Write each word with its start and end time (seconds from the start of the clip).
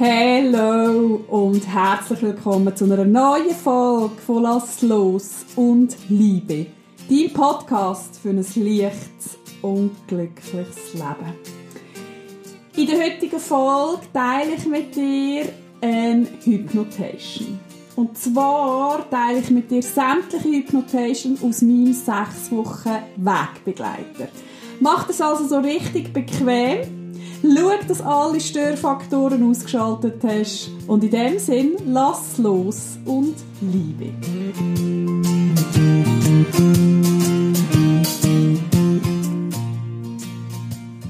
Hallo 0.00 1.20
und 1.28 1.64
herzlich 1.68 2.20
willkommen 2.20 2.74
zu 2.74 2.84
einer 2.84 3.04
neuen 3.04 3.50
Folge 3.50 4.16
von 4.26 4.42
Lass 4.42 4.82
los 4.82 5.46
und 5.54 5.96
Liebe. 6.08 6.66
Dein 7.08 7.32
Podcast 7.32 8.18
für 8.20 8.30
ein 8.30 8.38
leichtes 8.38 9.38
und 9.62 9.92
glückliches 10.08 10.94
Leben. 10.94 11.38
In 12.74 12.86
der 12.88 13.04
heutigen 13.04 13.38
Folge 13.38 14.02
teile 14.12 14.54
ich 14.56 14.66
mit 14.66 14.96
dir 14.96 15.44
eine 15.80 16.26
Hypnotation. 16.42 17.60
Und 17.94 18.18
zwar 18.18 19.08
teile 19.08 19.38
ich 19.38 19.50
mit 19.50 19.70
dir 19.70 19.80
sämtliche 19.80 20.56
Hypnotation 20.56 21.38
aus 21.40 21.62
meinem 21.62 21.92
6 21.92 22.50
Wochen 22.50 22.98
Wegbegleiter. 23.16 24.28
Mach 24.80 25.06
das 25.06 25.20
also 25.20 25.46
so 25.46 25.58
richtig 25.58 26.12
bequem 26.12 27.03
Schau, 27.44 27.86
dass 27.86 28.00
alle 28.00 28.40
Störfaktoren 28.40 29.42
ausgeschaltet 29.50 30.24
hast. 30.24 30.70
Und 30.86 31.04
in 31.04 31.10
dem 31.10 31.38
Sinn, 31.38 31.76
lass 31.84 32.38
los 32.38 32.98
und 33.04 33.34
liebe. 33.60 34.14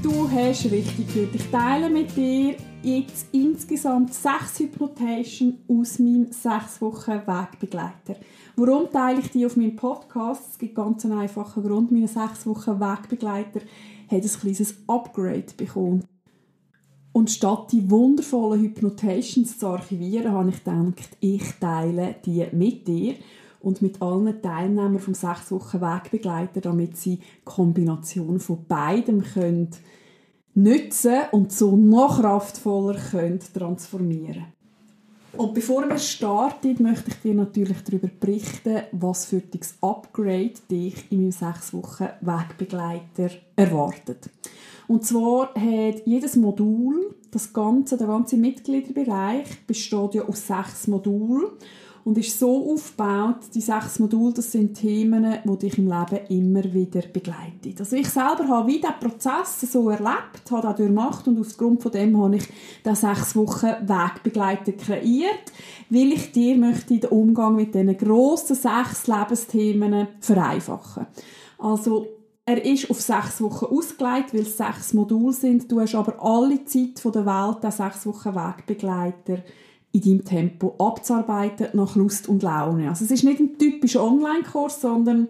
Du 0.02 0.28
hast 0.28 0.65
richtig 0.65 1.15
gehört. 1.15 1.34
Ich 1.37 1.51
teile 1.52 1.89
mit 1.89 2.16
dir 2.16 2.56
jetzt 2.83 3.28
insgesamt 3.30 4.12
sechs 4.12 4.59
Hypnotation 4.59 5.61
aus 5.69 6.01
meinem 6.01 6.33
sechs 6.33 6.80
Wochen 6.80 7.12
Wegbegleiter. 7.12 8.16
Warum 8.56 8.91
teile 8.91 9.20
ich 9.20 9.30
die 9.30 9.47
auf 9.47 9.56
meinem 9.56 9.77
Podcast? 9.77 10.42
Es 10.51 10.59
gibt 10.59 10.75
ganz 10.75 11.05
einen 11.05 11.19
einfachen 11.19 11.62
Grund. 11.62 11.92
Meine 11.92 12.09
sechs 12.09 12.45
Wochen 12.45 12.80
Wegbegleiter 12.80 13.61
hat 14.11 14.23
ein 14.23 14.41
kleines 14.41 14.75
Upgrade 14.89 15.47
bekommen. 15.56 16.05
Und 17.15 17.31
statt 17.31 17.70
die 17.70 17.89
wundervollen 17.91 18.61
Hypnotations 18.61 19.57
zu 19.57 19.69
archivieren, 19.69 20.33
habe 20.33 20.51
ich 20.51 20.65
gedacht, 20.65 21.17
ich 21.20 21.45
teile 21.61 22.17
die 22.27 22.45
mit 22.51 22.89
dir 22.89 23.15
und 23.61 23.81
mit 23.83 24.03
allen 24.03 24.43
Teilnehmern 24.43 24.98
vom 24.98 25.15
6 25.15 25.53
Wochen 25.53 25.81
Wegbegleiter, 25.81 26.61
damit 26.61 26.97
sie 26.97 27.20
Kombination 27.45 28.41
von 28.41 28.67
beidem 28.67 29.23
können 29.23 29.70
nutzen 30.55 31.20
und 31.31 31.53
so 31.53 31.77
noch 31.77 32.20
kraftvoller 32.20 32.98
können 32.98 33.41
transformieren 33.41 34.47
und 35.37 35.55
bevor 35.55 35.89
wir 35.89 35.98
starten, 35.98 36.83
möchte 36.83 37.11
ich 37.11 37.17
dir 37.17 37.35
natürlich 37.35 37.83
darüber 37.83 38.09
berichten, 38.09 38.83
was 38.92 39.27
für 39.27 39.41
das 39.41 39.75
Upgrade 39.81 40.55
dich 40.70 41.11
in 41.11 41.23
meinem 41.23 41.33
6 41.33 41.75
Wochen 41.75 42.09
Wegbegleiter 42.20 43.31
erwartet. 43.57 44.31
Und 44.86 45.04
zwar 45.04 45.54
hat 45.54 46.06
jedes 46.06 46.36
Modul, 46.36 47.14
das 47.30 47.52
ganze, 47.52 47.96
der 47.96 48.06
ganze 48.06 48.36
Mitgliederbereich 48.36 49.66
besteht 49.66 50.14
ja 50.14 50.24
aus 50.24 50.46
sechs 50.46 50.86
Modulen 50.86 51.46
und 52.04 52.18
ist 52.18 52.38
so 52.38 52.72
aufgebaut, 52.72 53.38
die 53.55 53.62
sechs 53.62 53.98
Module, 53.98 54.34
das 54.34 54.52
sind 54.52 54.74
Themen, 54.74 55.38
die 55.42 55.58
dich 55.58 55.78
im 55.78 55.88
Leben 55.88 56.27
immer 56.28 56.62
wieder 56.74 57.00
begleiten. 57.00 57.74
Also 57.78 57.96
ich 57.96 58.08
selber 58.08 58.46
habe 58.46 58.68
wie 58.68 58.80
diesen 58.80 59.00
Prozess 59.00 59.60
so 59.60 59.88
erlebt, 59.88 60.50
habe 60.50 60.62
das 60.62 60.77
durchgemacht 60.77 61.27
und 61.27 61.40
aufgrund 61.40 61.82
von 61.82 61.92
dem 61.92 62.22
habe 62.22 62.36
ich 62.36 62.44
den 62.84 62.94
sechs 62.94 63.34
Wochen 63.34 63.88
Wegbegleiter 63.88 64.72
kreiert, 64.72 65.52
weil 65.88 66.12
ich 66.12 66.30
dir 66.32 66.56
möchte 66.56 66.98
den 66.98 67.10
Umgang 67.10 67.56
mit 67.56 67.74
diesen 67.74 67.96
grossen 67.96 68.55
sechs 68.55 69.06
Lebensthemen 69.06 70.08
vereinfachen. 70.20 71.06
Also 71.58 72.06
er 72.47 72.64
ist 72.64 72.91
auf 72.91 73.00
sechs 73.00 73.41
Wochen 73.41 73.67
ausgelegt, 73.67 74.34
weil 74.34 74.42
es 74.42 74.56
sechs 74.56 74.92
Module 74.92 75.33
sind. 75.33 75.70
Du 75.70 75.81
hast 75.81 75.95
aber 75.95 76.23
alle 76.23 76.64
Zeit 76.64 77.03
der 77.03 77.27
Welt, 77.27 77.62
den 77.62 77.70
sechs 77.70 78.06
Wochen 78.06 78.34
Wegbegleiter 78.34 79.39
in 79.92 80.01
deinem 80.01 80.25
Tempo 80.25 80.74
abzuarbeiten, 80.79 81.68
nach 81.73 81.96
Lust 81.96 82.29
und 82.29 82.42
Laune. 82.42 82.89
Also 82.89 83.05
es 83.05 83.11
ist 83.11 83.24
nicht 83.24 83.41
ein 83.41 83.57
typischer 83.57 84.05
Online-Kurs, 84.05 84.80
sondern 84.80 85.29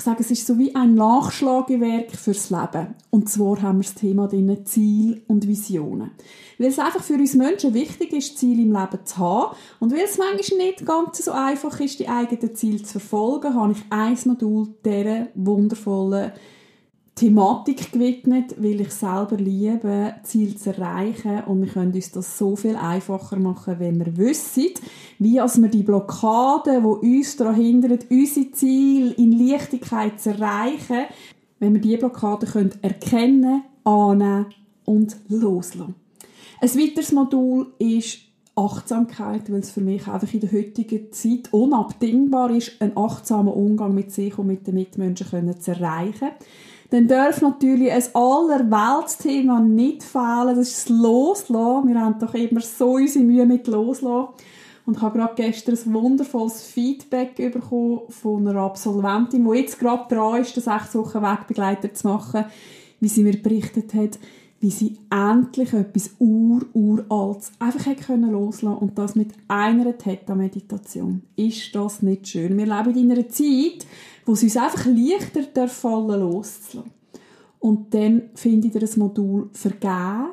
ich 0.00 0.04
sage, 0.04 0.20
es 0.20 0.30
ist 0.30 0.46
so 0.46 0.56
wie 0.56 0.74
ein 0.74 0.94
Nachschlagewerk 0.94 2.12
fürs 2.12 2.48
Leben. 2.48 2.94
Und 3.10 3.28
zwar 3.28 3.60
haben 3.60 3.80
wir 3.80 3.84
das 3.84 3.94
Thema 3.94 4.28
drin 4.28 4.64
Ziel 4.64 5.22
und 5.28 5.46
Visionen. 5.46 6.12
Weil 6.56 6.68
es 6.68 6.78
einfach 6.78 7.02
für 7.02 7.14
uns 7.14 7.34
Menschen 7.34 7.74
wichtig 7.74 8.14
ist, 8.14 8.38
Ziele 8.38 8.62
im 8.62 8.72
Leben 8.72 9.04
zu 9.04 9.18
haben. 9.18 9.54
Und 9.78 9.92
weil 9.92 10.04
es 10.04 10.16
manchmal 10.16 10.66
nicht 10.66 10.86
ganz 10.86 11.22
so 11.22 11.32
einfach 11.32 11.78
ist, 11.80 12.00
die 12.00 12.08
eigenen 12.08 12.54
Ziele 12.54 12.82
zu 12.82 12.98
verfolgen, 12.98 13.54
habe 13.54 13.72
ich 13.72 13.82
ein 13.90 14.16
Modul 14.24 14.68
dieser 14.82 15.26
wundervollen 15.34 16.32
Thematik 17.20 17.92
gewidmet, 17.92 18.54
weil 18.56 18.80
ich 18.80 18.92
selber 18.92 19.36
liebe, 19.36 20.14
Ziel 20.22 20.56
zu 20.56 20.70
erreichen 20.70 21.42
und 21.44 21.60
wir 21.60 21.68
können 21.70 21.92
uns 21.92 22.12
das 22.12 22.38
so 22.38 22.56
viel 22.56 22.76
einfacher 22.76 23.36
machen, 23.36 23.78
wenn 23.78 23.98
wir 23.98 24.16
wissen, 24.16 24.68
wie 25.18 25.38
als 25.38 25.60
wir 25.60 25.68
die 25.68 25.82
Blockaden, 25.82 26.82
die 26.82 27.18
uns 27.18 27.36
daran 27.36 27.56
hindern, 27.56 27.98
unsere 28.08 28.52
Ziele 28.52 29.12
in 29.12 29.32
Leichtigkeit 29.32 30.18
zu 30.18 30.30
erreichen, 30.30 31.04
wenn 31.58 31.74
wir 31.74 31.82
diese 31.82 31.98
Blockaden 31.98 32.48
können 32.48 32.72
erkennen, 32.80 33.64
annehmen 33.84 34.46
und 34.86 35.14
loslassen. 35.28 35.96
Ein 36.62 36.70
weiteres 36.70 37.12
Modul 37.12 37.74
ist 37.78 38.20
Achtsamkeit, 38.56 39.52
weil 39.52 39.60
es 39.60 39.72
für 39.72 39.82
mich 39.82 40.08
einfach 40.08 40.32
in 40.32 40.40
der 40.40 40.52
heutigen 40.52 41.12
Zeit 41.12 41.52
unabdingbar 41.52 42.50
ist, 42.50 42.80
einen 42.80 42.96
achtsamen 42.96 43.52
Umgang 43.52 43.94
mit 43.94 44.10
sich 44.10 44.38
und 44.38 44.46
mit 44.46 44.66
den 44.66 44.76
Mitmenschen 44.76 45.60
zu 45.60 45.72
erreichen 45.72 46.30
dann 46.90 47.06
darf 47.06 47.40
natürlich 47.40 47.92
ein 47.92 48.02
allerweltsthema 48.14 49.60
nicht 49.60 50.02
fehlen. 50.02 50.56
Das 50.56 50.68
ist 50.68 50.90
das 50.90 50.96
Loslassen. 50.96 51.88
Wir 51.88 52.00
haben 52.00 52.18
doch 52.18 52.34
immer 52.34 52.60
so 52.60 52.94
unsere 52.94 53.24
Mühe 53.24 53.46
mit 53.46 53.68
Loslassen. 53.68 54.28
Und 54.86 54.96
ich 54.96 55.02
habe 55.02 55.18
gerade 55.18 55.34
gestern 55.36 55.76
ein 55.76 55.94
wundervolles 55.94 56.62
Feedback 56.62 57.36
bekommen 57.36 58.00
von 58.08 58.48
einer 58.48 58.60
Absolventin, 58.60 59.48
die 59.48 59.58
jetzt 59.58 59.78
gerade 59.78 60.12
dran 60.12 60.40
ist, 60.40 60.56
den 60.56 60.64
sechs 60.64 60.94
Wochen 60.96 61.22
Wegbegleiter 61.22 61.94
zu 61.94 62.08
machen, 62.08 62.46
wie 62.98 63.08
sie 63.08 63.22
mir 63.22 63.40
berichtet 63.40 63.94
hat, 63.94 64.18
wie 64.58 64.70
sie 64.70 64.98
endlich 65.10 65.72
etwas 65.72 66.16
ur-uraltes 66.18 67.52
einfach 67.60 67.86
hat 67.86 68.00
können 68.00 68.32
loslassen 68.32 68.78
und 68.78 68.98
das 68.98 69.14
mit 69.14 69.30
einer 69.48 69.96
Theta-Meditation. 69.96 71.22
Ist 71.36 71.74
das 71.74 72.02
nicht 72.02 72.28
schön? 72.28 72.58
Wir 72.58 72.66
leben 72.66 72.96
in 72.96 73.12
einer 73.12 73.28
Zeit, 73.28 73.86
wo 74.24 74.32
es 74.32 74.42
uns 74.42 74.56
einfach 74.56 74.86
leichter 74.86 75.68
fallen 75.68 76.20
loszulassen. 76.20 76.90
Und 77.58 77.92
dann 77.94 78.30
finde 78.34 78.68
ich 78.68 78.72
das 78.72 78.96
Modul 78.96 79.50
Vergeben 79.52 80.30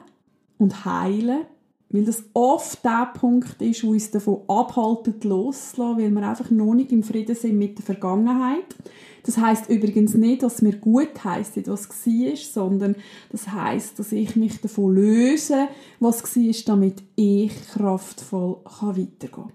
und 0.58 0.86
Heilen, 0.86 1.42
weil 1.90 2.06
das 2.06 2.24
oft 2.34 2.84
der 2.84 3.12
Punkt 3.14 3.62
ist, 3.62 3.84
wo 3.84 3.92
uns 3.92 4.12
davon 4.12 4.42
abhaltet, 4.48 5.24
loszulassen, 5.24 5.98
weil 5.98 6.12
wir 6.12 6.30
einfach 6.30 6.50
noch 6.52 6.74
nicht 6.74 6.92
im 6.92 7.04
Frieden 7.04 7.36
sind 7.36 7.58
mit 7.58 7.78
der 7.78 7.86
Vergangenheit. 7.86 8.76
Das 9.24 9.38
heißt 9.38 9.70
übrigens 9.70 10.14
nicht, 10.14 10.44
dass 10.44 10.62
mir 10.62 10.78
gut 10.78 11.24
heisst, 11.26 11.58
was 11.68 11.90
war, 11.90 12.36
sondern 12.38 12.96
das 13.30 13.50
heißt, 13.50 14.00
dass 14.00 14.14
ich 14.14 14.38
mich 14.38 14.62
davon 14.62 14.96
löse, 14.96 15.68
was 16.00 16.24
war, 16.24 16.54
damit 16.66 17.04
ich 17.18 17.52
kraftvoll 17.74 18.58
weitergehen 18.64 19.32
kann. 19.32 19.52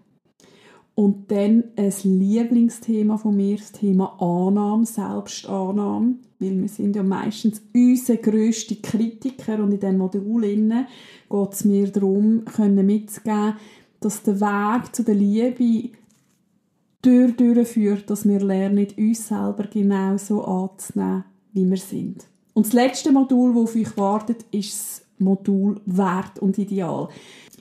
Und 0.94 1.30
dann 1.30 1.64
ein 1.76 1.92
Lieblingsthema 2.04 3.16
von 3.16 3.36
mir, 3.36 3.56
das 3.56 3.72
Thema 3.72 4.20
Annahme, 4.20 4.84
Selbstannahme, 4.84 6.16
weil 6.38 6.60
wir 6.60 6.68
sind 6.68 6.96
ja 6.96 7.02
meistens 7.02 7.62
unsere 7.74 8.18
grösste 8.18 8.76
Kritiker 8.76 9.62
und 9.62 9.72
in 9.72 9.80
diesem 9.80 9.98
Modul 9.98 10.42
geht 10.42 11.52
es 11.52 11.64
mir 11.64 11.90
darum, 11.90 12.44
können 12.44 12.84
mitzugeben, 12.84 13.54
dass 14.00 14.22
der 14.22 14.40
Weg 14.40 14.94
zu 14.94 15.02
der 15.02 15.14
Liebe 15.14 15.90
durch 17.00 17.36
durchführt, 17.36 18.10
dass 18.10 18.28
wir 18.28 18.40
lernen, 18.40 18.86
uns 18.96 19.28
selber 19.28 19.64
genauso 19.64 20.44
anzunehmen, 20.44 21.24
wie 21.52 21.68
wir 21.68 21.76
sind. 21.76 22.26
Und 22.54 22.66
das 22.66 22.72
letzte 22.72 23.12
Modul, 23.12 23.54
das 23.54 23.62
auf 23.62 23.76
euch 23.76 23.96
wartet, 23.96 24.44
ist 24.50 24.72
das 24.72 25.02
Modul 25.18 25.80
Wert 25.86 26.38
und 26.40 26.58
Ideal. 26.58 27.08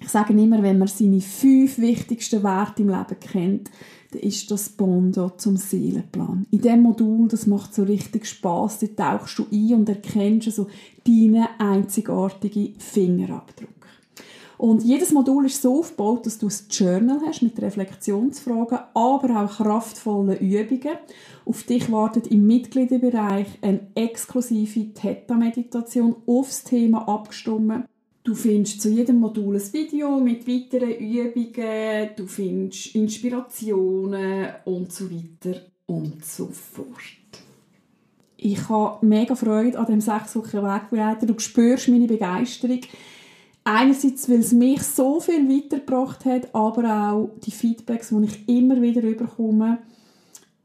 Ich 0.02 0.10
sage 0.10 0.34
immer, 0.34 0.62
wenn 0.64 0.80
man 0.80 0.88
seine 0.88 1.22
fünf 1.22 1.78
wichtigsten 1.78 2.44
Werte 2.44 2.82
im 2.82 2.90
Leben 2.90 3.20
kennt, 3.20 3.72
dann 4.12 4.22
ist 4.22 4.50
das 4.52 4.68
Bondo 4.70 5.30
zum 5.38 5.56
Seelenplan. 5.56 6.46
In 6.52 6.60
diesem 6.60 6.82
Modul, 6.82 7.28
das 7.28 7.48
macht 7.48 7.74
so 7.74 7.84
richtig 7.84 8.26
Spaß. 8.26 8.80
Da 8.96 9.18
tauchst 9.18 9.40
du 9.40 9.46
ein 9.52 9.76
und 9.76 9.90
erkennst 9.90 10.52
so 10.52 10.68
deinen 11.06 11.48
einzigartigen 11.60 12.76
Fingerabdruck. 12.78 13.70
Und 14.58 14.84
jedes 14.84 15.12
Modul 15.12 15.46
ist 15.46 15.62
so 15.62 15.80
aufgebaut, 15.80 16.26
dass 16.26 16.38
du 16.38 16.48
ein 16.48 16.54
Journal 16.70 17.20
hast 17.26 17.42
mit 17.42 17.60
Reflexionsfragen, 17.60 18.78
aber 18.94 19.30
auch 19.34 19.58
kraftvollen 19.58 20.38
Übungen. 20.38 20.98
Auf 21.46 21.64
dich 21.64 21.92
wartet 21.92 22.28
im 22.28 22.46
Mitgliederbereich 22.46 23.48
eine 23.62 23.88
exklusive 23.96 24.94
Theta-Meditation 24.94 26.16
aufs 26.28 26.64
Thema 26.64 27.08
abgestimmt. 27.08 27.86
Du 28.24 28.36
findest 28.36 28.82
zu 28.82 28.90
jedem 28.90 29.20
Modul 29.20 29.56
ein 29.56 29.74
Video 29.74 30.20
mit 30.20 30.48
weiteren 30.48 30.92
Übungen, 30.92 32.10
du 32.16 32.28
findest 32.28 32.94
Inspirationen 32.94 34.50
und 34.66 34.94
so 34.94 35.10
weiter 35.10 35.62
und 35.88 36.24
so 36.24 36.48
fort. 36.48 36.86
Ich 38.38 38.70
habe 38.70 39.04
mega 39.06 39.34
Freude 39.34 39.80
an 39.80 39.88
dem 39.88 40.02
sechs 40.02 40.36
Wochen 40.36 40.64
Wegbegleiter. 40.64 41.26
Du 41.26 41.38
spürst 41.40 41.90
meine 41.90 42.08
Begeisterung. 42.08 42.82
Einerseits, 43.64 44.30
weil 44.30 44.40
es 44.40 44.52
mich 44.52 44.82
so 44.84 45.20
viel 45.20 45.48
weitergebracht 45.48 46.26
hat, 46.26 46.54
aber 46.54 47.12
auch 47.12 47.30
die 47.44 47.52
Feedbacks, 47.52 48.10
die 48.10 48.26
ich 48.26 48.50
immer 48.50 48.82
wieder 48.82 49.02
bekomme, 49.02 49.80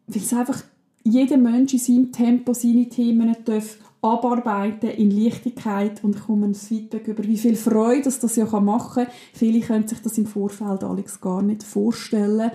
weil 0.06 0.22
es 0.22 0.32
einfach 0.32 0.62
jeder 1.04 1.36
Mensch 1.36 1.74
in 1.74 1.78
seinem 1.78 2.12
Tempo 2.12 2.52
seine 2.52 2.88
Themen 2.88 3.34
darf 3.44 3.78
abarbeiten 4.02 4.90
in 4.90 5.10
Leichtigkeit 5.10 6.02
und 6.04 6.16
ich 6.16 6.22
komme 6.22 6.46
ein 6.46 6.54
Feedback 6.54 7.08
über, 7.08 7.24
wie 7.24 7.38
viel 7.38 7.56
Freude 7.56 8.02
das, 8.02 8.18
das 8.18 8.36
ja 8.36 8.44
machen 8.60 9.04
kann. 9.04 9.12
Viele 9.32 9.60
können 9.60 9.88
sich 9.88 10.00
das 10.00 10.18
im 10.18 10.26
Vorfeld 10.26 10.84
Alex 10.84 11.20
gar 11.20 11.42
nicht 11.42 11.62
vorstellen, 11.62 12.50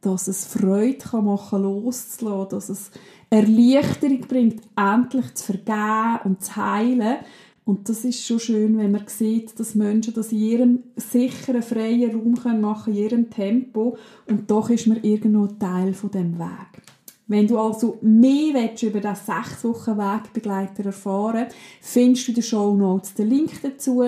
dass 0.00 0.28
es 0.28 0.46
Freude 0.46 0.98
kann 0.98 1.24
machen 1.24 1.62
loszulassen, 1.62 2.50
dass 2.50 2.68
es 2.68 2.90
Erleichterung 3.30 4.20
bringt, 4.22 4.62
endlich 4.76 5.34
zu 5.34 5.44
vergeben 5.44 6.20
und 6.24 6.44
zu 6.44 6.56
heilen. 6.56 7.16
Und 7.64 7.88
das 7.88 8.04
ist 8.04 8.24
schon 8.24 8.38
schön, 8.38 8.76
wenn 8.76 8.92
man 8.92 9.06
sieht, 9.06 9.58
dass 9.58 9.74
Menschen 9.74 10.12
das 10.12 10.32
in 10.32 10.38
ihrem 10.38 10.82
sicheren, 10.96 11.62
freien 11.62 12.10
Raum 12.10 12.60
machen 12.60 12.92
können, 12.92 12.96
in 12.96 13.02
ihrem 13.02 13.30
Tempo. 13.30 13.96
Und 14.28 14.50
doch 14.50 14.68
ist 14.68 14.86
man 14.86 15.02
irgendwo 15.02 15.46
Teil 15.46 15.94
von 15.94 16.10
dem 16.10 16.38
Weg. 16.38 16.82
Wenn 17.26 17.46
du 17.46 17.58
also 17.58 17.98
mehr 18.02 18.52
willst, 18.54 18.82
über 18.82 19.00
diesen 19.00 19.16
sechs 19.16 19.64
Wochen 19.64 19.96
Wegbegleiter 19.96 20.86
erfahren 20.86 21.46
findest 21.80 22.26
du 22.26 22.32
in 22.32 22.34
den 22.34 22.42
Show 22.42 22.74
Notes 22.74 23.14
den 23.14 23.30
Link 23.30 23.50
dazu. 23.62 24.04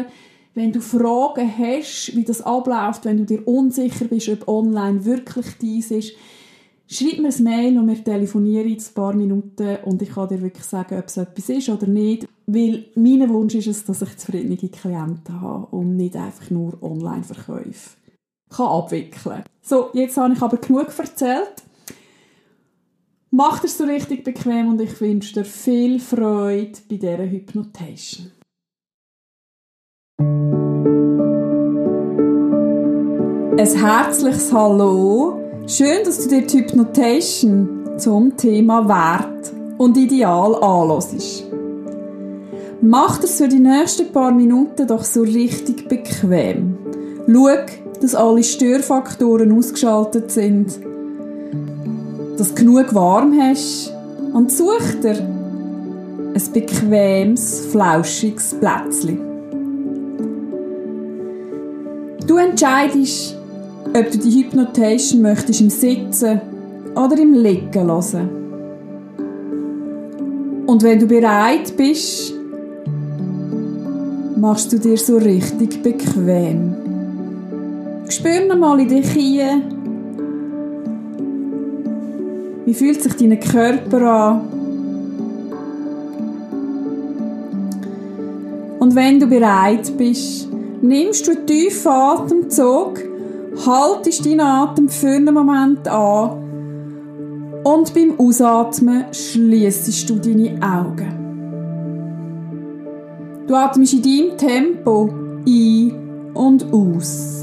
Wenn 0.54 0.72
du 0.72 0.80
Fragen 0.80 1.50
hast, 1.58 2.14
wie 2.14 2.24
das 2.24 2.42
abläuft, 2.42 3.04
wenn 3.04 3.18
du 3.18 3.24
dir 3.24 3.46
unsicher 3.46 4.06
bist, 4.06 4.28
ob 4.28 4.48
online 4.48 5.04
wirklich 5.04 5.46
dies 5.60 5.90
ist, 5.90 6.12
schreib 6.88 7.18
mir 7.18 7.28
ein 7.28 7.42
Mail 7.42 7.78
und 7.78 7.88
wir 7.88 8.02
telefonieren 8.02 8.68
in 8.68 8.78
ein 8.78 8.94
paar 8.94 9.14
Minuten 9.14 9.76
und 9.84 10.00
ich 10.02 10.10
kann 10.10 10.28
dir 10.28 10.40
wirklich 10.40 10.64
sagen, 10.64 10.98
ob 10.98 11.06
es 11.06 11.16
etwas 11.16 11.48
ist 11.48 11.68
oder 11.68 11.86
nicht. 11.86 12.26
Weil 12.46 12.86
mein 12.94 13.28
Wunsch 13.28 13.54
ist 13.54 13.66
es, 13.66 13.84
dass 13.84 14.02
ich 14.02 14.16
zufriedene 14.16 14.56
Klienten 14.56 15.40
habe 15.40 15.66
und 15.76 15.96
nicht 15.96 16.16
einfach 16.16 16.50
nur 16.50 16.82
Online-Verkäufe 16.82 17.96
kann 18.48 18.66
abwickeln. 18.66 19.42
So, 19.62 19.90
jetzt 19.92 20.16
habe 20.16 20.32
ich 20.32 20.42
aber 20.42 20.56
genug 20.56 20.96
erzählt. 20.98 21.62
Mach 23.32 23.64
es 23.64 23.76
so 23.76 23.84
richtig 23.84 24.22
bequem 24.22 24.68
und 24.68 24.80
ich 24.80 25.00
wünsche 25.00 25.34
dir 25.34 25.44
viel 25.44 25.98
Freude 25.98 26.78
bei 26.88 26.96
dieser 26.96 27.28
Hypnotation. 27.28 28.30
Ein 33.58 33.66
herzliches 33.66 34.52
Hallo. 34.52 35.40
Schön, 35.66 36.04
dass 36.04 36.22
du 36.22 36.28
dir 36.28 36.46
die 36.46 36.58
Hypnotation 36.58 37.98
zum 37.98 38.36
Thema 38.36 38.88
Wert 38.88 39.52
und 39.78 39.96
Ideal 39.96 40.54
anlässt. 40.62 41.46
Mach 42.80 43.18
das 43.18 43.38
für 43.38 43.48
die 43.48 43.58
nächsten 43.58 44.12
paar 44.12 44.30
Minuten 44.30 44.86
doch 44.86 45.02
so 45.02 45.22
richtig 45.22 45.88
bequem. 45.88 46.78
Schau, 47.26 47.56
dass 48.00 48.14
alle 48.14 48.44
Störfaktoren 48.44 49.50
ausgeschaltet 49.50 50.30
sind 50.30 50.78
dass 52.36 52.48
du 52.48 52.54
genug 52.54 52.94
warm 52.94 53.38
hast 53.40 53.92
und 54.32 54.50
such 54.52 55.00
dir 55.02 55.16
ein 56.34 56.52
bequemes, 56.52 57.66
flauschiges 57.70 58.54
Plätzchen. 58.60 59.18
Du 62.26 62.36
entscheidest, 62.36 63.36
ob 63.86 64.10
du 64.10 64.18
die 64.18 64.42
Hypnotation 64.42 65.22
möchtest 65.22 65.60
im 65.60 65.70
Sitzen 65.70 66.40
oder 66.94 67.18
im 67.18 67.34
Liegen 67.34 67.86
hören. 67.86 68.28
Und 70.66 70.82
wenn 70.82 70.98
du 70.98 71.06
bereit 71.06 71.76
bist, 71.76 72.34
machst 74.36 74.72
du 74.72 74.78
dir 74.78 74.98
so 74.98 75.16
richtig 75.16 75.82
bequem. 75.82 76.74
Spür 78.08 78.54
mal 78.54 78.80
in 78.80 78.88
dich 78.88 79.08
hinein 79.10 79.75
wie 82.66 82.74
fühlt 82.74 83.00
sich 83.00 83.14
dein 83.14 83.40
Körper 83.40 84.02
an? 84.02 84.40
Und 88.80 88.94
wenn 88.94 89.18
du 89.18 89.26
bereit 89.26 89.96
bist, 89.96 90.48
nimmst 90.82 91.26
du 91.26 91.30
einen 91.32 91.46
tiefen 91.46 91.90
Atemzug, 91.90 93.00
haltest 93.64 94.26
deinen 94.26 94.40
Atem 94.40 94.88
für 94.88 95.08
einen 95.08 95.32
Moment 95.32 95.88
an 95.88 96.42
und 97.64 97.94
beim 97.94 98.18
Ausatmen 98.18 99.06
schließest 99.12 100.10
du 100.10 100.16
deine 100.16 100.60
Augen. 100.62 101.24
Du 103.46 103.54
atmest 103.54 103.94
in 103.94 104.02
deinem 104.02 104.36
Tempo 104.36 105.08
ein 105.46 105.92
und 106.34 106.72
aus. 106.72 107.35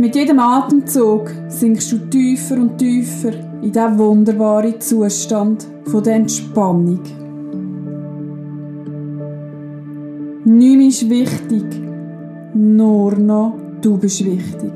Mit 0.00 0.16
jedem 0.16 0.38
Atemzug 0.38 1.30
sinkst 1.48 1.92
du 1.92 1.98
tiefer 1.98 2.56
und 2.56 2.78
tiefer 2.78 3.32
in 3.60 3.70
diesen 3.70 3.98
wunderbaren 3.98 4.80
Zustand 4.80 5.66
von 5.84 6.02
der 6.02 6.14
Entspannung. 6.14 7.00
Nichts 10.46 11.02
ist 11.02 11.10
wichtig, 11.10 11.64
nur 12.54 13.14
noch 13.16 13.58
du 13.82 13.98
bist 13.98 14.24
wichtig. 14.24 14.72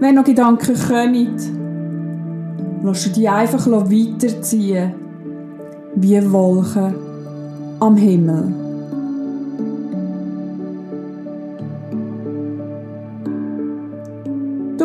Wenn 0.00 0.16
noch 0.16 0.24
Gedanken 0.24 0.74
kommen, 0.74 1.36
lass 2.82 3.04
du 3.04 3.10
die 3.10 3.28
einfach 3.28 3.70
weiterziehen, 3.70 4.94
wie 5.94 6.32
Wolken 6.32 6.96
am 7.78 7.94
Himmel. 7.94 8.65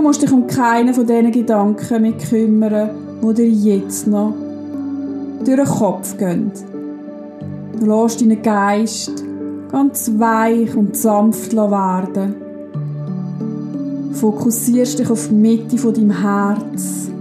Du 0.02 0.08
musst 0.08 0.24
dich 0.24 0.34
um 0.34 0.48
keinen 0.48 0.96
von 0.96 1.06
diesen 1.06 1.32
Gedanken 1.32 2.02
mehr 2.02 2.14
kümmern, 2.14 2.90
die 3.22 3.34
dir 3.36 3.50
jetzt 3.50 4.08
noch 4.08 4.34
durch 5.46 5.58
den 5.58 5.66
Kopf 5.66 6.18
gehen. 6.18 6.52
Du 7.80 7.86
lässt 7.86 8.20
deinen 8.20 8.42
Geist 8.42 9.24
ganz 9.72 10.12
weich 10.18 10.76
und 10.76 10.98
sanft 10.98 11.56
werden. 11.56 12.34
Fokussierst 14.14 14.98
dich 14.98 15.12
auf 15.12 15.28
die 15.28 15.36
Mitte 15.36 15.78
von 15.78 15.94
deinem 15.94 16.20
Herz. 16.20 17.12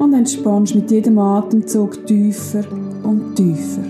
Und 0.00 0.12
entspannst 0.12 0.74
mit 0.74 0.90
jedem 0.90 1.20
Atemzug 1.20 2.04
tiefer 2.04 2.64
und 3.04 3.36
tiefer. 3.36 3.84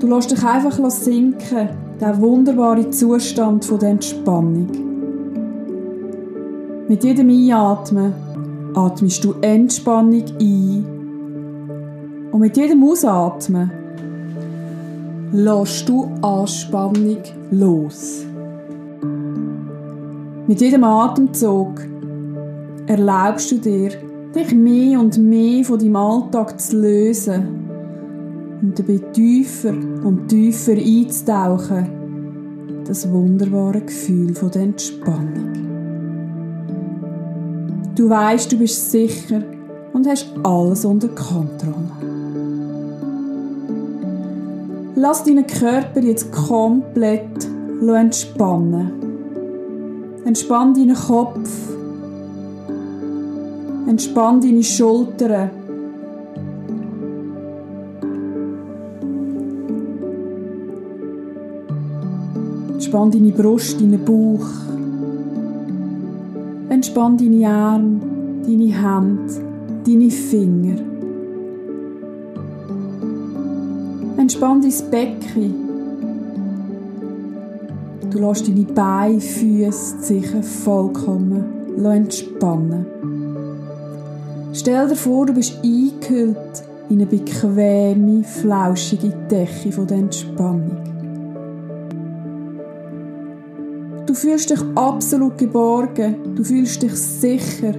Du 0.00 0.06
lässt 0.06 0.30
dich 0.30 0.42
einfach 0.42 0.90
sinken 0.90 1.84
der 2.00 2.20
wunderbare 2.20 2.90
Zustand 2.90 3.64
von 3.64 3.78
der 3.78 3.90
Entspannung. 3.90 4.68
Mit 6.88 7.02
jedem 7.02 7.30
Einatmen 7.30 8.12
atmest 8.74 9.24
du 9.24 9.34
Entspannung 9.40 10.24
ein 10.40 10.84
und 12.30 12.40
mit 12.40 12.56
jedem 12.56 12.84
Ausatmen 12.84 13.70
lässt 15.32 15.88
du 15.88 16.08
Anspannung 16.20 17.18
los. 17.50 18.24
Mit 20.46 20.60
jedem 20.60 20.84
Atemzug 20.84 21.80
erlaubst 22.86 23.50
du 23.50 23.56
dir, 23.56 23.90
dich 24.34 24.54
mehr 24.54 25.00
und 25.00 25.18
mehr 25.18 25.64
von 25.64 25.78
deinem 25.78 25.96
Alltag 25.96 26.60
zu 26.60 26.76
lösen 26.80 27.65
und 28.62 28.78
dabei 28.78 28.98
tiefer 29.12 29.70
und 29.70 30.28
tiefer 30.28 30.72
einzutauchen, 30.72 32.82
das 32.84 33.10
wunderbare 33.10 33.80
Gefühl 33.80 34.34
von 34.34 34.50
der 34.50 34.62
Entspannung. 34.62 35.52
Du 37.94 38.08
weißt, 38.08 38.52
du 38.52 38.58
bist 38.58 38.90
sicher 38.90 39.42
und 39.92 40.06
hast 40.06 40.28
alles 40.42 40.84
unter 40.84 41.08
Kontrolle. 41.08 41.74
Lass 44.94 45.24
deinen 45.24 45.46
Körper 45.46 46.00
jetzt 46.00 46.32
komplett 46.32 47.48
entspannen. 47.80 48.90
Entspann 50.24 50.74
deinen 50.74 50.94
Kopf. 50.94 51.50
Entspann 53.86 54.40
deine 54.40 54.62
Schultern 54.62 55.50
Entspann 62.86 63.10
deine 63.10 63.32
Brust, 63.32 63.80
deinen 63.80 64.04
Bauch. 64.04 64.46
Entspann 66.68 67.18
deine 67.18 67.48
Arme, 67.48 68.00
deine 68.46 68.66
Hände, 68.68 69.34
deine 69.84 70.08
Finger. 70.08 70.76
Entspann 74.16 74.62
dein 74.62 74.72
Becken. 74.88 75.54
Du 78.08 78.20
lässt 78.20 78.46
deine 78.46 78.62
Beine, 78.62 79.20
Füße, 79.20 80.00
sich 80.02 80.28
vollkommen 80.62 81.44
entspannen. 81.84 82.86
Stell 84.52 84.86
dir 84.86 84.94
vor, 84.94 85.26
du 85.26 85.32
bist 85.34 85.58
eingehüllt 85.64 86.36
in 86.88 87.00
eine 87.00 87.06
bequeme, 87.06 88.22
flauschige 88.22 89.12
Decke 89.28 89.70
der 89.70 89.96
Entspannung. 89.98 90.95
Fühlst 94.16 94.50
dich 94.50 94.60
absolut 94.74 95.38
geborgen, 95.38 96.34
du 96.34 96.42
fühlst 96.42 96.82
dich 96.82 96.94
sicher, 96.94 97.74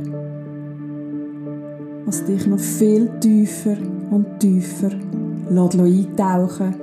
was 2.06 2.24
dich 2.24 2.46
noch 2.48 2.60
viel 2.60 3.10
tiefer 3.20 3.76
und 4.12 4.40
tiefer 4.40 4.92
lässt 5.50 5.80
eintauchen 5.80 6.76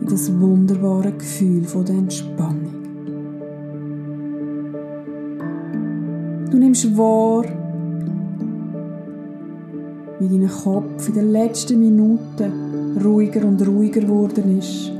in 0.00 0.06
das 0.06 0.40
wunderbare 0.40 1.12
Gefühl 1.12 1.64
von 1.64 1.84
der 1.84 1.96
Entspannung. 1.96 2.74
Du 6.50 6.58
nimmst 6.58 6.96
wahr, 6.96 7.44
wie 10.18 10.28
dein 10.28 10.48
Kopf 10.48 11.08
in 11.08 11.14
den 11.14 11.32
letzten 11.32 11.78
Minuten 11.80 12.98
ruhiger 13.04 13.44
und 13.46 13.66
ruhiger 13.66 14.00
geworden 14.00 14.58
ist. 14.58 14.92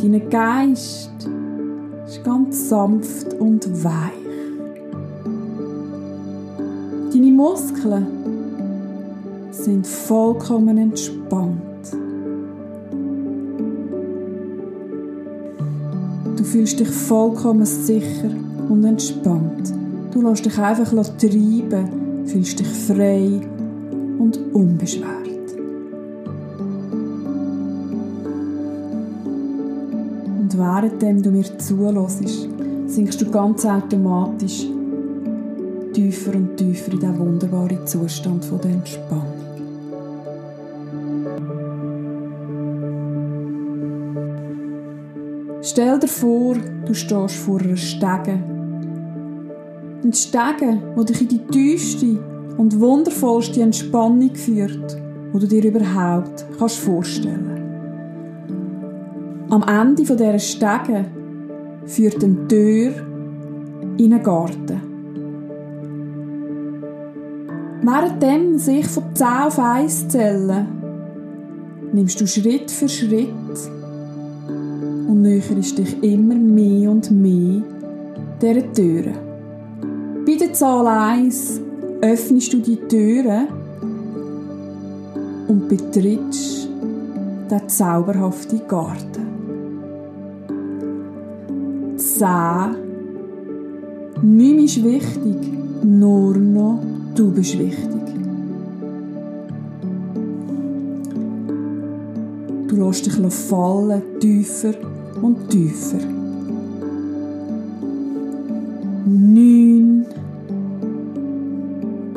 Dein 0.00 0.28
Geist 0.30 1.28
ist 2.10 2.24
ganz 2.24 2.68
sanft 2.68 3.34
und 3.34 3.84
weich. 3.84 4.10
Deine 7.12 7.32
Muskeln 7.32 8.06
sind 9.52 9.86
vollkommen 9.86 10.76
entspannt. 10.76 11.60
Du 16.36 16.42
fühlst 16.42 16.80
dich 16.80 16.88
vollkommen 16.88 17.64
sicher 17.64 18.30
und 18.68 18.84
entspannt. 18.84 19.72
Du 20.12 20.20
lässt 20.22 20.44
dich 20.44 20.58
einfach 20.58 20.90
treiben, 21.16 22.24
fühlst 22.26 22.58
dich 22.58 22.66
frei 22.66 23.40
und 24.18 24.36
unbeschwert. 24.52 25.19
Währenddem 30.70 31.22
du 31.22 31.30
mir 31.30 31.58
zulässt, 31.58 32.48
sinkst 32.86 33.20
du 33.20 33.30
ganz 33.30 33.64
automatisch 33.64 34.66
tiefer 35.92 36.34
und 36.34 36.56
tiefer 36.56 36.92
in 36.92 37.00
diesen 37.00 37.18
wunderbaren 37.18 37.86
Zustand 37.86 38.44
von 38.44 38.60
der 38.60 38.70
Entspannung. 38.70 39.40
Stell 45.62 45.98
dir 45.98 46.08
vor, 46.08 46.56
du 46.86 46.94
stehst 46.94 47.34
vor 47.36 47.60
einer 47.60 47.76
Stege. 47.76 48.38
Ein 50.02 50.12
Stege, 50.12 50.78
wo 50.94 51.02
dich 51.02 51.20
in 51.20 51.28
die 51.28 51.46
tiefste 51.46 52.18
und 52.56 52.78
wundervollste 52.78 53.60
Entspannung 53.60 54.34
führt, 54.34 54.96
wo 55.32 55.38
du 55.38 55.46
dir 55.46 55.64
überhaupt 55.64 56.46
kannst 56.58 56.78
vorstellen. 56.78 57.59
Am 59.50 59.64
Ende 59.64 60.04
dieser 60.04 60.38
Stege 60.38 61.06
führt 61.84 62.22
eine 62.22 62.46
Tür 62.46 62.92
in 63.98 64.12
einen 64.12 64.22
Garten. 64.22 64.80
Währenddem 67.82 68.58
sich 68.58 68.86
von 68.86 69.02
10 69.12 69.26
auf 69.26 69.58
1 69.58 70.06
zählen, 70.06 70.68
nimmst 71.92 72.20
du 72.20 72.28
Schritt 72.28 72.70
für 72.70 72.88
Schritt 72.88 73.28
und 75.08 75.22
näherst 75.22 75.78
dich 75.78 76.00
immer 76.00 76.36
mehr 76.36 76.92
und 76.92 77.10
mehr 77.10 77.62
dieser 78.40 78.72
Türe. 78.72 79.14
Bei 80.24 80.36
der 80.36 80.52
Zahl 80.52 80.86
1 80.86 81.60
öffnest 82.02 82.52
du 82.52 82.58
die 82.58 82.76
Türe 82.76 83.48
und 85.48 85.68
betrittst 85.68 86.68
den 87.50 87.68
zauberhaften 87.68 88.60
Garten. 88.68 89.29
Zehn. 92.20 92.76
Nichts 94.20 94.76
ist 94.76 94.84
wichtig, 94.84 95.36
nur 95.82 96.36
noch 96.36 96.82
du 97.14 97.30
bist 97.30 97.58
wichtig. 97.58 98.02
Du 102.68 102.76
lässt 102.76 103.06
dich 103.06 103.14
fallen, 103.32 104.02
tiefer 104.20 104.74
und 105.22 105.48
tiefer. 105.48 105.96
Neun. 109.06 110.04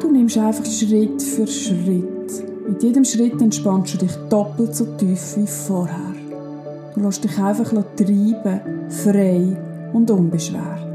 Du 0.01 0.12
nimmst 0.12 0.38
einfach 0.38 0.65
Schritt 0.65 1.22
für 1.22 1.48
Schritt. 1.48 2.43
Mit 2.67 2.83
jedem 2.83 3.05
Schritt 3.05 3.41
entspannst 3.41 3.93
du 3.93 4.00
dich 4.00 4.15
doppelt 4.29 4.75
so 4.75 4.83
tief 4.98 5.38
wie 5.38 5.48
vorher. 5.48 6.13
Du 6.93 7.00
lässt 7.00 7.24
dich 7.24 7.39
einfach 7.39 7.72
treiben, 7.95 8.60
frei 8.89 9.57
und 9.93 10.09
unbeschwert. 10.12 10.88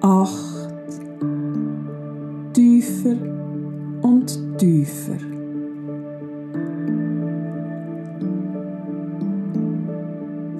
Acht. 0.00 0.70
Tiefer 2.52 3.16
und 4.02 4.58
tiefer. 4.58 5.18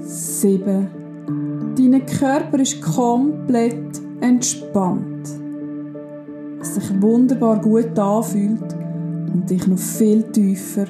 Sieben. 0.00 0.88
Dein 1.76 2.06
Körper 2.06 2.60
ist 2.60 2.80
komplett 2.80 4.00
entspannt. 4.20 5.28
Was 6.58 6.74
sich 6.74 7.02
wunderbar 7.02 7.60
gut 7.60 7.98
anfühlt 7.98 8.74
und 9.32 9.48
dich 9.48 9.66
noch 9.66 9.78
viel 9.78 10.22
tiefer 10.22 10.86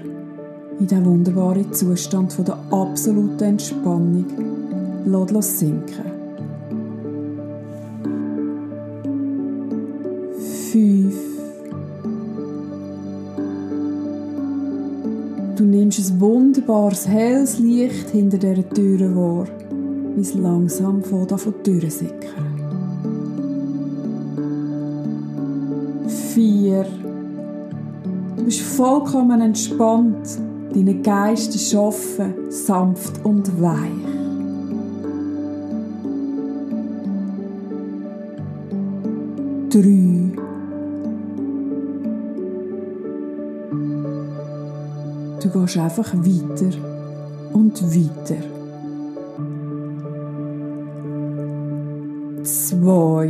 in 0.78 0.87
den 0.87 1.04
wunderbaren 1.04 1.73
Zustand 1.73 2.33
von 2.33 2.45
der 2.45 2.59
absoluten 2.71 3.42
Entspannung 3.42 4.55
lässt 5.06 5.58
sinken. 5.58 6.04
Fünf. 10.70 11.14
Du 15.56 15.64
nimmst 15.64 16.10
ein 16.10 16.20
wunderbares 16.20 17.08
helles 17.08 17.58
Licht 17.58 18.10
hinter 18.10 18.38
dieser 18.38 18.68
Tür 18.68 19.14
wahr, 19.16 19.46
wie 20.14 20.20
es 20.20 20.34
langsam 20.34 21.02
von 21.02 21.26
der 21.26 21.38
Tür 21.62 21.90
sickern. 21.90 22.46
Vier. 26.34 26.84
Du 28.36 28.44
bist 28.44 28.60
vollkommen 28.60 29.40
entspannt. 29.40 30.38
Dein 30.75 31.02
Geist 31.02 31.54
ist 31.54 31.75
offen, 31.75 32.34
sanft 32.50 33.25
und 33.25 33.62
weich. 33.62 34.15
Drei. 39.76 40.33
Du 45.42 45.50
gehst 45.50 45.76
einfach 45.76 46.14
weiter 46.14 46.78
und 47.52 47.83
weiter. 47.83 48.42
Zwei. 52.42 53.28